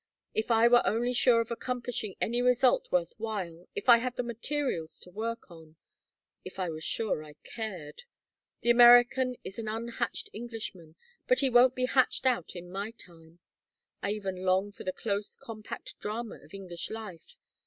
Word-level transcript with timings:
If 0.33 0.49
I 0.49 0.67
were 0.67 0.81
only 0.83 1.13
sure 1.13 1.41
of 1.41 1.51
accomplishing 1.51 2.15
any 2.19 2.41
result 2.41 2.91
worth 2.91 3.13
while, 3.19 3.67
if 3.75 3.87
I 3.87 3.99
had 3.99 4.15
the 4.15 4.23
materials 4.23 4.99
to 5.01 5.11
work 5.11 5.51
on 5.51 5.75
if 6.43 6.57
I 6.57 6.71
were 6.71 6.81
sure 6.81 7.23
I 7.23 7.33
cared! 7.43 8.01
The 8.61 8.71
American 8.71 9.35
is 9.43 9.59
an 9.59 9.67
unhatched 9.67 10.31
Englishman, 10.33 10.95
but 11.27 11.41
he 11.41 11.51
won't 11.51 11.75
be 11.75 11.85
hatched 11.85 12.25
out 12.25 12.55
in 12.55 12.71
my 12.71 12.89
time 12.89 13.41
I 14.01 14.13
even 14.13 14.43
long 14.43 14.71
for 14.71 14.83
the 14.83 14.91
close 14.91 15.35
compact 15.35 15.99
drama 15.99 16.37
of 16.43 16.51
English 16.55 16.89
life. 16.89 17.35